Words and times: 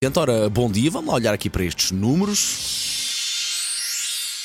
Então, 0.00 0.20
ora, 0.20 0.48
bom 0.48 0.70
dia, 0.70 0.88
vamos 0.92 1.08
lá 1.08 1.16
olhar 1.16 1.34
aqui 1.34 1.50
para 1.50 1.64
estes 1.64 1.90
números. 1.90 2.62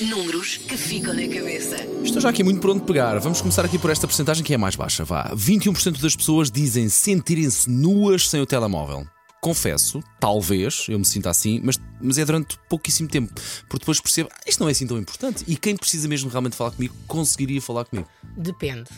Números 0.02 0.58
que 0.58 0.76
ficam 0.76 1.14
na 1.14 1.28
cabeça. 1.28 1.76
Estou 2.04 2.20
já 2.20 2.29
aqui 2.29 2.44
muito 2.44 2.60
pronto 2.60 2.79
de 2.79 2.88
pegar. 2.88 3.20
Vamos 3.20 3.40
começar 3.40 3.63
aqui 3.63 3.78
por 3.78 3.92
esta 3.92 4.08
porcentagem 4.08 4.44
que 4.44 4.52
é 4.52 4.55
a 4.55 4.60
mais 4.60 4.76
baixa. 4.76 5.05
Vá. 5.05 5.29
21% 5.36 6.02
das 6.02 6.16
pessoas 6.16 6.50
dizem 6.50 6.89
sentirem-se 6.89 7.70
nuas 7.70 8.28
sem 8.28 8.42
o 8.42 8.47
telemóvel. 8.47 9.05
Confesso, 9.42 10.02
talvez 10.20 10.88
eu 10.89 10.97
me 10.97 11.05
sinta 11.05 11.29
assim, 11.29 11.62
mas, 11.63 11.79
mas 12.01 12.17
é 12.17 12.26
durante 12.26 12.58
pouquíssimo 12.67 13.08
tempo. 13.08 13.31
Porque 13.70 13.81
depois 13.81 14.01
percebo, 14.01 14.29
ah, 14.33 14.40
isto 14.47 14.60
não 14.60 14.67
é 14.67 14.72
assim 14.72 14.88
tão 14.88 14.97
importante. 14.97 15.44
E 15.47 15.56
quem 15.56 15.78
precisa 15.78 16.08
mesmo 16.08 16.31
realmente 16.31 16.55
falar 16.55 16.72
comigo, 16.72 16.95
conseguiria 17.05 17.62
falar 17.62 17.85
comigo. 17.85 18.09
Depende. 18.35 18.90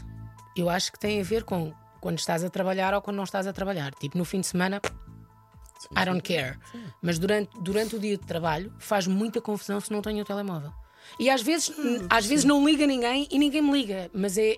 Eu 0.56 0.70
acho 0.70 0.90
que 0.94 1.00
tem 1.00 1.20
a 1.20 1.24
ver 1.24 1.44
com 1.44 1.74
quando 2.00 2.20
estás 2.20 2.46
a 2.46 2.50
trabalhar 2.50 2.94
ou 2.94 3.02
quando 3.02 3.18
não 3.18 3.26
estás 3.26 3.46
a 3.46 3.52
trabalhar. 3.52 3.94
Tipo, 3.96 4.18
no 4.18 4.24
fim 4.24 4.40
de 4.40 4.48
semana, 4.48 4.80
I 5.96 6.06
don't 6.06 6.22
care. 6.22 6.58
Mas 7.02 7.20
durante, 7.20 7.50
durante 7.60 7.96
o 7.96 8.00
dia 8.00 8.18
de 8.18 8.26
trabalho 8.26 8.74
faz 8.80 9.08
muita 9.08 9.42
confusão 9.42 9.80
se 9.80 9.92
não 9.92 10.02
tenho 10.02 10.22
o 10.22 10.26
telemóvel. 10.26 10.72
E 11.20 11.30
às 11.30 11.42
vezes, 11.42 11.72
às 12.10 12.26
vezes 12.26 12.46
não 12.46 12.66
liga 12.66 12.88
ninguém 12.88 13.28
e 13.30 13.38
ninguém 13.38 13.62
me 13.62 13.72
liga. 13.72 14.10
Mas 14.14 14.38
é. 14.38 14.56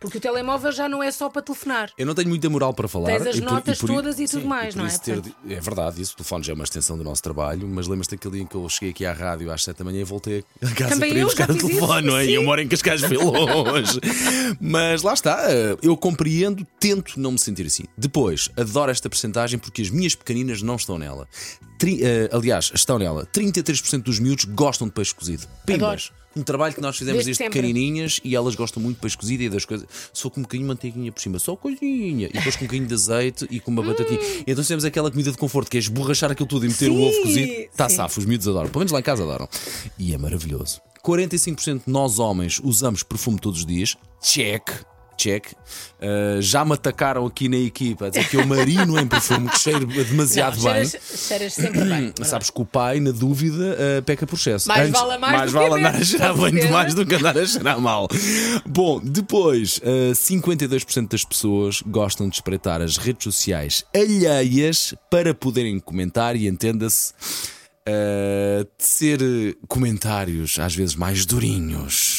Porque 0.00 0.16
o 0.16 0.20
telemóvel 0.20 0.72
já 0.72 0.88
não 0.88 1.02
é 1.02 1.12
só 1.12 1.28
para 1.28 1.42
telefonar. 1.42 1.90
Eu 1.98 2.06
não 2.06 2.14
tenho 2.14 2.28
muita 2.30 2.48
moral 2.48 2.72
para 2.72 2.88
falar. 2.88 3.06
Tens 3.08 3.26
as 3.26 3.36
e 3.36 3.42
por- 3.42 3.50
notas 3.52 3.76
e 3.76 3.80
por- 3.80 3.86
todas 3.90 4.18
e 4.18 4.26
tudo 4.26 4.46
mais, 4.46 4.74
por 4.74 4.80
não 4.80 4.86
é? 4.88 4.98
ter- 4.98 5.22
É 5.48 5.60
verdade, 5.60 6.00
isso. 6.00 6.14
O 6.14 6.16
telefone 6.16 6.42
já 6.42 6.52
é 6.52 6.54
uma 6.54 6.64
extensão 6.64 6.96
do 6.96 7.04
nosso 7.04 7.22
trabalho, 7.22 7.68
mas 7.68 7.86
lembras-te 7.86 8.12
daquele 8.16 8.34
dia 8.36 8.42
em 8.42 8.46
que 8.46 8.54
eu 8.54 8.66
cheguei 8.70 8.90
aqui 8.90 9.04
à 9.04 9.12
rádio 9.12 9.50
às 9.52 9.62
7 9.62 9.76
da 9.76 9.84
manhã 9.84 10.00
e 10.00 10.04
voltei 10.04 10.42
a 10.62 10.70
casa 10.70 10.94
Também 10.94 11.10
para 11.10 11.18
ir 11.20 11.24
buscar 11.24 11.50
o 11.50 11.54
telefone, 11.54 12.06
não 12.06 12.16
é? 12.16 12.24
E 12.24 12.34
eu 12.34 12.42
moro 12.42 12.60
em 12.62 12.66
Cascais, 12.66 13.02
longe. 13.12 14.00
mas 14.58 15.02
lá 15.02 15.12
está, 15.12 15.48
eu 15.82 15.96
compreendo, 15.96 16.66
tento 16.78 17.20
não 17.20 17.32
me 17.32 17.38
sentir 17.38 17.66
assim. 17.66 17.84
Depois, 17.96 18.48
adoro 18.56 18.90
esta 18.90 19.08
percentagem 19.10 19.58
porque 19.58 19.82
as 19.82 19.90
minhas 19.90 20.14
pequeninas 20.14 20.62
não 20.62 20.76
estão 20.76 20.98
nela. 20.98 21.28
Tri- 21.80 21.98
eh, 22.04 22.28
aliás, 22.30 22.70
estão 22.74 22.98
nela. 22.98 23.26
33% 23.34 24.02
dos 24.02 24.18
miúdos 24.20 24.44
gostam 24.44 24.86
de 24.86 24.92
peixe 24.92 25.14
cozido. 25.14 25.46
Pimbas. 25.64 26.12
Um 26.36 26.42
trabalho 26.44 26.72
que 26.72 26.80
nós 26.80 26.96
fizemos 26.96 27.24
Desde 27.24 27.42
desde 27.42 27.52
pequenininhas 27.52 28.20
e 28.22 28.36
elas 28.36 28.54
gostam 28.54 28.80
muito 28.80 28.96
de 28.96 29.00
peixe 29.00 29.16
cozido 29.16 29.42
e 29.42 29.48
das 29.48 29.64
coisas. 29.64 29.88
Só 30.12 30.28
com 30.30 30.38
um 30.40 30.42
bocadinho 30.44 30.64
de 30.66 30.68
manteiguinha 30.68 31.10
por 31.10 31.20
cima, 31.20 31.38
só 31.40 31.56
coisinha. 31.56 32.28
E 32.28 32.32
depois 32.34 32.54
com 32.54 32.64
um 32.64 32.66
bocadinho 32.68 32.86
de 32.86 32.94
azeite 32.94 33.48
e 33.50 33.58
com 33.58 33.70
uma 33.72 33.82
batatinha. 33.82 34.20
E 34.46 34.52
então 34.52 34.62
temos 34.62 34.84
aquela 34.84 35.10
comida 35.10 35.32
de 35.32 35.38
conforto 35.38 35.68
que 35.70 35.76
é 35.78 35.80
esborrachar 35.80 36.30
aquilo 36.30 36.46
tudo 36.48 36.66
e 36.66 36.68
meter 36.68 36.88
o 36.90 37.00
ovo 37.00 37.22
cozido. 37.22 37.50
Está 37.52 37.88
safo, 37.88 38.20
os 38.20 38.26
miúdos 38.26 38.46
adoram. 38.46 38.68
Pelo 38.68 38.80
menos 38.80 38.92
lá 38.92 39.00
em 39.00 39.02
casa 39.02 39.24
adoram. 39.24 39.48
E 39.98 40.14
é 40.14 40.18
maravilhoso. 40.18 40.80
45% 41.04 41.84
de 41.86 41.92
nós 41.92 42.18
homens 42.18 42.60
usamos 42.62 43.02
perfume 43.02 43.38
todos 43.40 43.60
os 43.60 43.66
dias. 43.66 43.96
Check. 44.22 44.70
Check. 45.20 45.52
Uh, 46.00 46.40
já 46.40 46.64
me 46.64 46.72
atacaram 46.72 47.26
aqui 47.26 47.48
na 47.48 47.56
equipa 47.58 48.06
a 48.06 48.08
dizer 48.08 48.26
que 48.28 48.36
eu 48.36 48.46
marino 48.46 48.98
em 48.98 49.06
perfume, 49.06 49.48
que 49.50 49.58
cheiro 49.58 49.86
demasiado 49.86 50.56
Não, 50.56 50.64
bem. 50.72 50.86
cheiras, 50.86 50.98
cheiras 51.28 51.52
sempre 51.52 51.84
bem. 51.84 52.12
Sabes 52.24 52.48
que 52.48 52.60
o 52.60 52.64
pai, 52.64 53.00
na 53.00 53.10
dúvida, 53.10 53.76
uh, 53.98 54.02
peca 54.02 54.26
por 54.26 54.36
excesso. 54.36 54.66
Mais 54.68 54.88
vale 54.90 55.12
a 55.12 55.18
mais 55.18 55.52
que 55.52 55.58
vale 55.58 55.74
andar 55.74 55.94
a 55.94 56.04
cheirar 56.04 56.34
bem 56.36 56.54
demais 56.54 56.94
do 56.94 57.04
que 57.04 57.14
andar 57.14 57.36
a 57.36 57.44
cheirar 57.46 57.78
mal. 57.80 58.08
Bom, 58.66 59.00
depois, 59.02 59.78
uh, 59.78 60.12
52% 60.14 61.08
das 61.08 61.24
pessoas 61.24 61.82
gostam 61.86 62.28
de 62.28 62.36
espreitar 62.36 62.80
as 62.80 62.96
redes 62.96 63.24
sociais 63.24 63.84
alheias 63.94 64.94
para 65.10 65.34
poderem 65.34 65.78
comentar 65.78 66.34
e 66.34 66.46
entenda-se. 66.46 67.12
uh, 67.88 68.64
de 68.78 68.84
ser 68.84 69.20
comentários 69.68 70.58
às 70.58 70.74
vezes 70.74 70.94
mais 70.94 71.24
durinhos. 71.26 72.09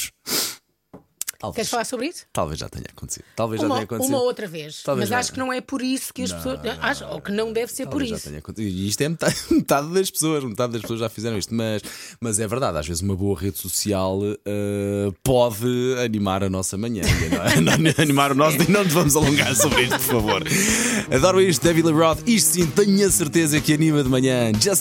Talvez, 1.41 1.55
Queres 1.55 1.69
falar 1.71 1.85
sobre 1.85 2.05
isso? 2.07 2.25
talvez 2.31 2.59
já 2.59 2.69
tenha 2.69 2.85
acontecido. 2.95 3.25
Talvez 3.35 3.59
já 3.59 3.65
Uma, 3.67 3.75
tenha 3.75 3.85
acontecido. 3.85 4.13
uma 4.13 4.21
outra 4.23 4.47
vez. 4.47 4.83
Talvez 4.83 5.09
Mas 5.09 5.11
não. 5.11 5.17
acho 5.17 5.33
que 5.33 5.39
não 5.39 5.51
é 5.51 5.59
por 5.59 5.81
isso 5.81 6.13
que 6.13 6.21
as 6.21 6.31
pessoas. 6.31 6.59
Acho, 6.79 7.05
ou 7.05 7.19
que 7.19 7.31
não 7.31 7.51
deve 7.51 7.71
ser 7.71 7.87
por 7.87 8.03
já 8.05 8.15
isso. 8.15 8.29
E 8.59 8.87
isto 8.87 9.01
é 9.01 9.09
metade, 9.09 9.35
metade 9.49 9.87
das 9.91 10.11
pessoas, 10.11 10.43
metade 10.43 10.73
das 10.73 10.81
pessoas 10.81 10.99
já 10.99 11.09
fizeram 11.09 11.37
isto, 11.37 11.53
mas, 11.53 11.81
mas 12.21 12.39
é 12.39 12.47
verdade, 12.47 12.77
às 12.77 12.87
vezes 12.87 13.01
uma 13.01 13.15
boa 13.15 13.37
rede 13.39 13.57
social 13.57 14.19
eh, 14.45 15.11
pode 15.23 15.65
animar 16.05 16.43
a 16.43 16.49
nossa 16.49 16.77
manhã, 16.77 17.01
não 17.63 17.71
é? 17.73 18.01
animar 18.01 18.31
o 18.31 18.35
nosso 18.35 18.57
dia. 18.59 18.67
Não 18.69 18.83
nos 18.83 18.93
vamos 18.93 19.15
alongar 19.15 19.55
sobre 19.55 19.81
isto, 19.83 19.95
por 19.97 20.21
favor. 20.21 20.43
Adoro 21.11 21.41
isto, 21.41 21.63
David 21.63 21.87
Lee 21.87 21.93
Roth. 21.95 22.19
Isto 22.27 22.53
sim, 22.53 22.67
tenho 22.67 23.07
a 23.07 23.11
certeza 23.11 23.59
que 23.59 23.73
anima 23.73 24.03
de 24.03 24.09
manhã. 24.09 24.51
Just 24.61 24.79